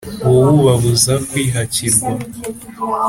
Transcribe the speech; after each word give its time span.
wowe 0.27 0.49
ubabuza 0.63 1.13
kwihakirwa 1.29 2.09